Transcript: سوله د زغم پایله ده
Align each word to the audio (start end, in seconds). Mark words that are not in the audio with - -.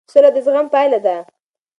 سوله 0.13 0.29
د 0.35 0.37
زغم 0.45 0.67
پایله 0.73 0.99
ده 1.05 1.15